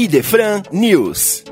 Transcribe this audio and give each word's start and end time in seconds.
Idefran 0.00 0.62
News. 0.70 1.42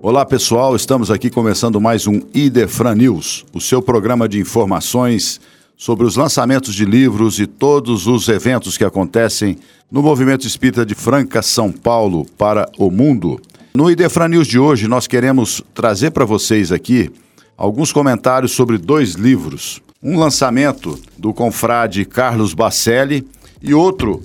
Olá 0.00 0.24
pessoal, 0.24 0.76
estamos 0.76 1.10
aqui 1.10 1.28
começando 1.28 1.80
mais 1.80 2.06
um 2.06 2.20
Idefran 2.32 2.94
News, 2.94 3.44
o 3.52 3.60
seu 3.60 3.82
programa 3.82 4.28
de 4.28 4.38
informações 4.38 5.40
sobre 5.76 6.06
os 6.06 6.14
lançamentos 6.14 6.72
de 6.72 6.84
livros 6.84 7.40
e 7.40 7.48
todos 7.48 8.06
os 8.06 8.28
eventos 8.28 8.78
que 8.78 8.84
acontecem 8.84 9.58
no 9.90 10.00
Movimento 10.00 10.46
Espírita 10.46 10.86
de 10.86 10.94
Franca, 10.94 11.42
São 11.42 11.72
Paulo, 11.72 12.24
para 12.38 12.70
o 12.78 12.92
mundo. 12.92 13.40
No 13.74 13.90
Idefran 13.90 14.28
News 14.28 14.46
de 14.46 14.60
hoje, 14.60 14.86
nós 14.86 15.08
queremos 15.08 15.60
trazer 15.74 16.12
para 16.12 16.24
vocês 16.24 16.70
aqui 16.70 17.10
alguns 17.56 17.90
comentários 17.90 18.52
sobre 18.52 18.78
dois 18.78 19.14
livros. 19.14 19.82
Um 20.00 20.16
lançamento 20.16 20.96
do 21.18 21.34
confrade 21.34 22.04
Carlos 22.04 22.54
Bacelli 22.54 23.26
e 23.60 23.74
outro 23.74 24.22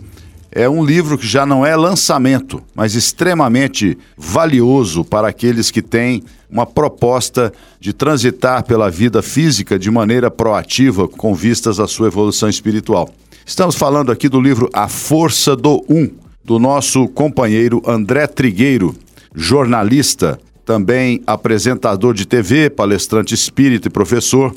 é 0.55 0.69
um 0.69 0.85
livro 0.85 1.17
que 1.17 1.25
já 1.25 1.45
não 1.45 1.65
é 1.65 1.75
lançamento, 1.75 2.61
mas 2.75 2.93
extremamente 2.93 3.97
valioso 4.15 5.03
para 5.03 5.27
aqueles 5.27 5.71
que 5.71 5.81
têm 5.81 6.23
uma 6.49 6.65
proposta 6.65 7.51
de 7.79 7.91
transitar 7.91 8.63
pela 8.63 8.89
vida 8.89 9.23
física 9.23 9.79
de 9.79 9.89
maneira 9.89 10.29
proativa 10.29 11.07
com 11.07 11.33
vistas 11.33 11.79
à 11.79 11.87
sua 11.87 12.07
evolução 12.07 12.47
espiritual. 12.47 13.09
Estamos 13.43 13.75
falando 13.75 14.11
aqui 14.11 14.29
do 14.29 14.39
livro 14.39 14.69
A 14.71 14.87
Força 14.87 15.55
do 15.55 15.83
Um, 15.89 16.09
do 16.43 16.59
nosso 16.59 17.07
companheiro 17.07 17.81
André 17.85 18.27
Trigueiro, 18.27 18.95
jornalista, 19.33 20.39
também 20.63 21.21
apresentador 21.25 22.13
de 22.13 22.27
TV, 22.27 22.69
palestrante 22.69 23.33
espírita 23.33 23.87
e 23.87 23.91
professor. 23.91 24.53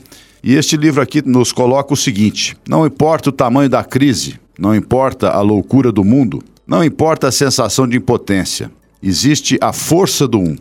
E 0.46 0.54
este 0.54 0.76
livro 0.76 1.02
aqui 1.02 1.20
nos 1.26 1.50
coloca 1.50 1.92
o 1.92 1.96
seguinte: 1.96 2.56
não 2.68 2.86
importa 2.86 3.30
o 3.30 3.32
tamanho 3.32 3.68
da 3.68 3.82
crise, 3.82 4.38
não 4.56 4.76
importa 4.76 5.30
a 5.30 5.40
loucura 5.40 5.90
do 5.90 6.04
mundo, 6.04 6.40
não 6.64 6.84
importa 6.84 7.26
a 7.26 7.32
sensação 7.32 7.88
de 7.88 7.96
impotência. 7.96 8.70
Existe 9.02 9.58
a 9.60 9.72
força 9.72 10.28
do 10.28 10.38
um, 10.38 10.56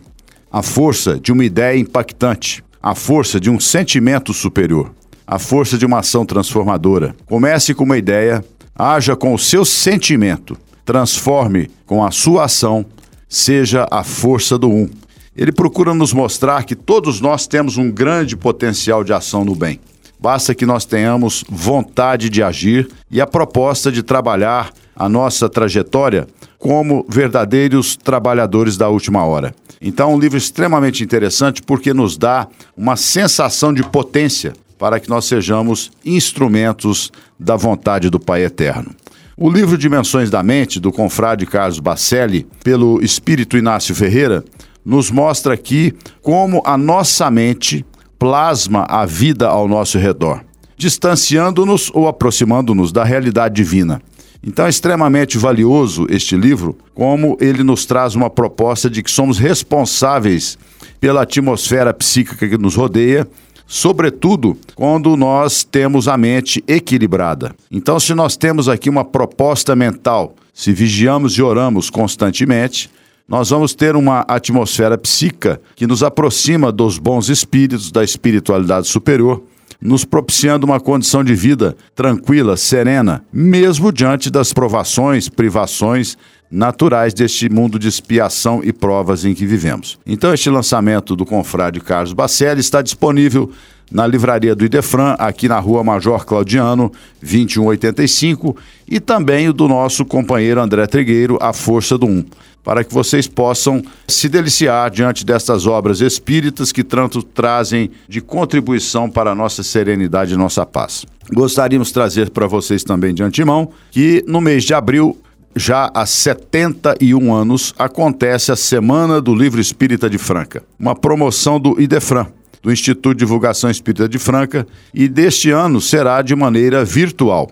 a 0.50 0.60
força 0.60 1.20
de 1.20 1.30
uma 1.30 1.44
ideia 1.44 1.78
impactante, 1.78 2.64
a 2.82 2.96
força 2.96 3.38
de 3.38 3.48
um 3.48 3.60
sentimento 3.60 4.34
superior, 4.34 4.92
a 5.24 5.38
força 5.38 5.78
de 5.78 5.86
uma 5.86 6.00
ação 6.00 6.26
transformadora. 6.26 7.14
Comece 7.24 7.72
com 7.72 7.84
uma 7.84 7.96
ideia, 7.96 8.44
haja 8.74 9.14
com 9.14 9.32
o 9.32 9.38
seu 9.38 9.64
sentimento, 9.64 10.58
transforme 10.84 11.70
com 11.86 12.04
a 12.04 12.10
sua 12.10 12.46
ação, 12.46 12.84
seja 13.28 13.86
a 13.88 14.02
força 14.02 14.58
do 14.58 14.68
um. 14.68 14.90
Ele 15.36 15.52
procura 15.52 15.92
nos 15.92 16.12
mostrar 16.12 16.64
que 16.64 16.74
todos 16.74 17.20
nós 17.20 17.46
temos 17.46 17.76
um 17.76 17.90
grande 17.90 18.36
potencial 18.36 19.04
de 19.04 19.12
ação 19.12 19.44
no 19.44 19.54
bem. 19.54 19.78
Basta 20.18 20.54
que 20.54 20.64
nós 20.64 20.86
tenhamos 20.86 21.44
vontade 21.48 22.30
de 22.30 22.42
agir 22.42 22.88
e 23.10 23.20
a 23.20 23.26
proposta 23.26 23.92
de 23.92 24.02
trabalhar 24.02 24.72
a 24.94 25.08
nossa 25.08 25.48
trajetória 25.48 26.26
como 26.58 27.04
verdadeiros 27.06 27.96
trabalhadores 27.96 28.78
da 28.78 28.88
última 28.88 29.24
hora. 29.24 29.54
Então, 29.80 30.14
um 30.14 30.18
livro 30.18 30.38
extremamente 30.38 31.04
interessante 31.04 31.62
porque 31.62 31.92
nos 31.92 32.16
dá 32.16 32.48
uma 32.74 32.96
sensação 32.96 33.74
de 33.74 33.82
potência 33.82 34.54
para 34.78 34.98
que 34.98 35.08
nós 35.08 35.26
sejamos 35.26 35.90
instrumentos 36.02 37.12
da 37.38 37.56
vontade 37.56 38.08
do 38.08 38.18
Pai 38.18 38.42
Eterno. 38.42 38.90
O 39.38 39.50
livro 39.50 39.76
Dimensões 39.76 40.30
da 40.30 40.42
Mente, 40.42 40.80
do 40.80 40.90
confrade 40.90 41.44
Carlos 41.44 41.78
Bacelli, 41.78 42.46
pelo 42.64 43.04
espírito 43.04 43.58
Inácio 43.58 43.94
Ferreira, 43.94 44.42
nos 44.86 45.10
mostra 45.10 45.54
aqui 45.54 45.92
como 46.22 46.62
a 46.64 46.78
nossa 46.78 47.28
mente 47.28 47.84
plasma 48.16 48.86
a 48.88 49.04
vida 49.04 49.48
ao 49.48 49.66
nosso 49.66 49.98
redor, 49.98 50.44
distanciando-nos 50.76 51.90
ou 51.92 52.06
aproximando-nos 52.06 52.92
da 52.92 53.02
realidade 53.02 53.56
divina. 53.56 54.00
Então 54.46 54.64
é 54.64 54.68
extremamente 54.68 55.36
valioso 55.38 56.06
este 56.08 56.36
livro, 56.36 56.78
como 56.94 57.36
ele 57.40 57.64
nos 57.64 57.84
traz 57.84 58.14
uma 58.14 58.30
proposta 58.30 58.88
de 58.88 59.02
que 59.02 59.10
somos 59.10 59.38
responsáveis 59.38 60.56
pela 61.00 61.22
atmosfera 61.22 61.92
psíquica 61.92 62.48
que 62.48 62.56
nos 62.56 62.76
rodeia, 62.76 63.26
sobretudo 63.66 64.56
quando 64.76 65.16
nós 65.16 65.64
temos 65.64 66.06
a 66.06 66.16
mente 66.16 66.62
equilibrada. 66.68 67.56
Então, 67.72 67.98
se 67.98 68.14
nós 68.14 68.36
temos 68.36 68.68
aqui 68.68 68.88
uma 68.88 69.04
proposta 69.04 69.74
mental, 69.74 70.36
se 70.54 70.72
vigiamos 70.72 71.32
e 71.32 71.42
oramos 71.42 71.90
constantemente, 71.90 72.88
nós 73.28 73.50
vamos 73.50 73.74
ter 73.74 73.96
uma 73.96 74.20
atmosfera 74.28 74.96
psíquica 74.96 75.60
que 75.74 75.86
nos 75.86 76.02
aproxima 76.02 76.70
dos 76.70 76.96
bons 76.96 77.28
espíritos, 77.28 77.90
da 77.90 78.04
espiritualidade 78.04 78.86
superior, 78.86 79.42
nos 79.80 80.04
propiciando 80.04 80.64
uma 80.64 80.78
condição 80.78 81.24
de 81.24 81.34
vida 81.34 81.76
tranquila, 81.94 82.56
serena, 82.56 83.24
mesmo 83.32 83.92
diante 83.92 84.30
das 84.30 84.52
provações, 84.52 85.28
privações 85.28 86.16
naturais 86.48 87.12
deste 87.12 87.48
mundo 87.48 87.78
de 87.78 87.88
expiação 87.88 88.60
e 88.62 88.72
provas 88.72 89.24
em 89.24 89.34
que 89.34 89.44
vivemos. 89.44 89.98
Então, 90.06 90.32
este 90.32 90.48
lançamento 90.48 91.16
do 91.16 91.26
confrade 91.26 91.80
Carlos 91.80 92.12
Bacelli 92.12 92.60
está 92.60 92.80
disponível 92.80 93.50
na 93.90 94.06
livraria 94.06 94.54
do 94.54 94.64
Idefran, 94.64 95.14
aqui 95.18 95.48
na 95.48 95.58
rua 95.58 95.82
Major 95.82 96.24
Claudiano, 96.24 96.90
2185, 97.20 98.56
e 98.88 99.00
também 99.00 99.48
o 99.48 99.52
do 99.52 99.68
nosso 99.68 100.04
companheiro 100.04 100.60
André 100.60 100.86
Trigueiro, 100.86 101.38
A 101.40 101.52
Força 101.52 101.98
do 101.98 102.06
Um 102.06 102.24
para 102.66 102.82
que 102.82 102.92
vocês 102.92 103.28
possam 103.28 103.80
se 104.08 104.28
deliciar 104.28 104.90
diante 104.90 105.24
destas 105.24 105.68
obras 105.68 106.00
espíritas 106.00 106.72
que 106.72 106.82
tanto 106.82 107.22
trazem 107.22 107.92
de 108.08 108.20
contribuição 108.20 109.08
para 109.08 109.30
a 109.30 109.34
nossa 109.36 109.62
serenidade 109.62 110.34
e 110.34 110.36
nossa 110.36 110.66
paz. 110.66 111.06
Gostaríamos 111.32 111.88
de 111.88 111.94
trazer 111.94 112.28
para 112.30 112.48
vocês 112.48 112.82
também 112.82 113.14
de 113.14 113.22
antemão 113.22 113.70
que 113.92 114.24
no 114.26 114.40
mês 114.40 114.64
de 114.64 114.74
abril 114.74 115.16
já 115.54 115.92
há 115.94 116.04
71 116.04 117.32
anos, 117.32 117.72
acontece 117.78 118.50
a 118.50 118.56
Semana 118.56 119.20
do 119.20 119.32
Livro 119.32 119.60
Espírita 119.60 120.10
de 120.10 120.18
Franca, 120.18 120.64
uma 120.78 120.94
promoção 120.94 121.60
do 121.60 121.80
IDEFRAN, 121.80 122.26
do 122.62 122.72
Instituto 122.72 123.14
de 123.14 123.20
Divulgação 123.20 123.70
Espírita 123.70 124.08
de 124.08 124.18
Franca, 124.18 124.66
e 124.92 125.06
deste 125.06 125.50
ano 125.50 125.80
será 125.80 126.20
de 126.20 126.34
maneira 126.34 126.84
virtual. 126.84 127.48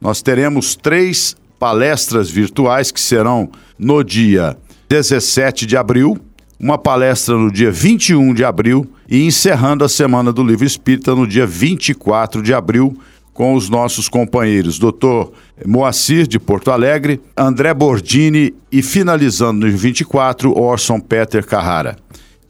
Nós 0.00 0.22
teremos 0.22 0.74
três 0.74 1.36
palestras 1.58 2.30
virtuais 2.30 2.90
que 2.90 3.00
serão 3.00 3.50
no 3.78 4.02
dia 4.02 4.56
17 4.88 5.66
de 5.66 5.76
abril, 5.76 6.16
uma 6.58 6.78
palestra 6.78 7.36
no 7.36 7.50
dia 7.50 7.70
21 7.70 8.32
de 8.34 8.44
abril 8.44 8.86
e 9.08 9.24
encerrando 9.24 9.84
a 9.84 9.88
Semana 9.88 10.32
do 10.32 10.42
Livro 10.42 10.64
Espírita 10.64 11.14
no 11.14 11.26
dia 11.26 11.46
24 11.46 12.42
de 12.42 12.54
abril 12.54 12.96
com 13.36 13.54
os 13.54 13.68
nossos 13.68 14.08
companheiros 14.08 14.78
Dr. 14.78 15.28
Moacir 15.66 16.26
de 16.26 16.38
Porto 16.38 16.70
Alegre, 16.70 17.20
André 17.36 17.74
Bordini 17.74 18.54
e 18.72 18.80
finalizando 18.80 19.66
no 19.66 19.76
24 19.76 20.58
Orson 20.58 20.98
Peter 20.98 21.44
Carrara. 21.44 21.96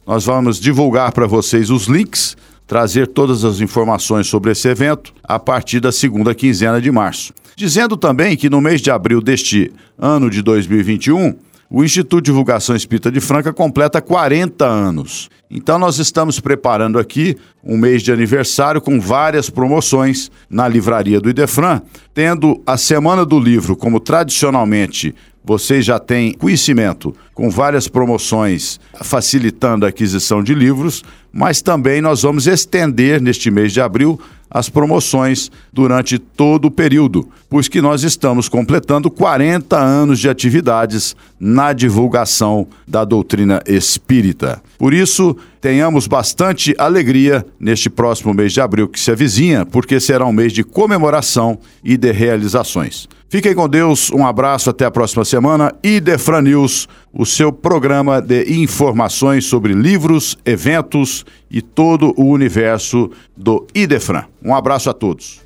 Nós 0.06 0.24
vamos 0.24 0.60
divulgar 0.60 1.10
para 1.10 1.26
vocês 1.26 1.70
os 1.70 1.86
links, 1.86 2.36
trazer 2.66 3.06
todas 3.06 3.44
as 3.44 3.60
informações 3.60 4.26
sobre 4.26 4.52
esse 4.52 4.68
evento 4.68 5.12
a 5.22 5.38
partir 5.38 5.80
da 5.80 5.92
segunda 5.92 6.34
quinzena 6.34 6.80
de 6.80 6.90
março. 6.90 7.32
Dizendo 7.56 7.96
também 7.96 8.36
que 8.36 8.50
no 8.50 8.60
mês 8.60 8.80
de 8.80 8.90
abril 8.90 9.20
deste 9.20 9.72
ano 9.98 10.28
de 10.28 10.42
2021, 10.42 11.34
o 11.68 11.82
Instituto 11.82 12.22
de 12.22 12.30
Divulgação 12.30 12.76
Espírita 12.76 13.10
de 13.10 13.20
Franca 13.20 13.52
completa 13.52 14.00
40 14.00 14.64
anos. 14.64 15.28
Então 15.50 15.78
nós 15.78 15.98
estamos 15.98 16.38
preparando 16.38 16.98
aqui 16.98 17.36
um 17.64 17.76
mês 17.76 18.02
de 18.02 18.12
aniversário 18.12 18.80
com 18.80 19.00
várias 19.00 19.50
promoções 19.50 20.30
na 20.50 20.68
livraria 20.68 21.20
do 21.20 21.30
Idefran, 21.30 21.80
tendo 22.14 22.62
a 22.66 22.76
Semana 22.76 23.24
do 23.24 23.38
Livro 23.38 23.76
como 23.76 23.98
tradicionalmente 23.98 25.14
vocês 25.46 25.84
já 25.84 26.00
têm 26.00 26.32
conhecimento 26.32 27.14
com 27.32 27.48
várias 27.48 27.86
promoções 27.86 28.80
facilitando 29.00 29.86
a 29.86 29.90
aquisição 29.90 30.42
de 30.42 30.52
livros, 30.52 31.04
mas 31.32 31.62
também 31.62 32.02
nós 32.02 32.22
vamos 32.22 32.48
estender 32.48 33.20
neste 33.20 33.48
mês 33.48 33.72
de 33.72 33.80
abril 33.80 34.20
as 34.50 34.68
promoções 34.68 35.50
durante 35.72 36.18
todo 36.18 36.66
o 36.66 36.70
período, 36.70 37.28
pois 37.48 37.68
que 37.68 37.80
nós 37.80 38.02
estamos 38.02 38.48
completando 38.48 39.10
40 39.10 39.78
anos 39.78 40.18
de 40.18 40.28
atividades 40.28 41.14
na 41.38 41.72
divulgação 41.72 42.66
da 42.86 43.04
doutrina 43.04 43.62
espírita. 43.66 44.62
Por 44.78 44.94
isso, 44.94 45.36
tenhamos 45.66 46.06
bastante 46.06 46.76
alegria 46.78 47.44
neste 47.58 47.90
próximo 47.90 48.32
mês 48.32 48.52
de 48.52 48.60
abril 48.60 48.86
que 48.86 49.00
se 49.00 49.10
avizinha, 49.10 49.66
porque 49.66 49.98
será 49.98 50.24
um 50.24 50.32
mês 50.32 50.52
de 50.52 50.62
comemoração 50.62 51.58
e 51.82 51.96
de 51.96 52.12
realizações. 52.12 53.08
Fiquem 53.28 53.52
com 53.52 53.68
Deus, 53.68 54.12
um 54.12 54.24
abraço, 54.24 54.70
até 54.70 54.84
a 54.84 54.92
próxima 54.92 55.24
semana 55.24 55.74
e 55.82 55.98
Defran 55.98 56.42
News, 56.42 56.86
o 57.12 57.26
seu 57.26 57.50
programa 57.50 58.22
de 58.22 58.44
informações 58.62 59.46
sobre 59.46 59.72
livros, 59.72 60.38
eventos 60.44 61.26
e 61.50 61.60
todo 61.60 62.14
o 62.16 62.26
universo 62.26 63.10
do 63.36 63.66
Idefran. 63.74 64.22
Um 64.40 64.54
abraço 64.54 64.88
a 64.88 64.92
todos. 64.92 65.40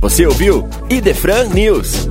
Você 0.00 0.24
ouviu 0.24 0.66
Idefran 0.88 1.44
News. 1.50 2.08